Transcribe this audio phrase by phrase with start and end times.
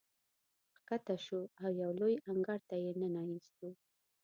[0.79, 3.69] ښکته شوو او یو لوی انګړ ته یې ننه ایستو.